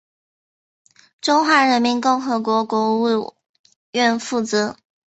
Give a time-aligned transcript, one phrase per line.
[1.21, 3.35] 中华人民共和国国务
[3.91, 4.75] 院负责。